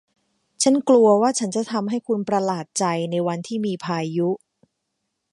[0.63, 4.29] ฉันกลัวว่าฉันจะทำให้คุณประหลาดใจ ในวันที่มีพายุ